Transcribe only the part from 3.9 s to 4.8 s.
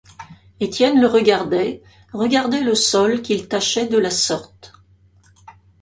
la sorte.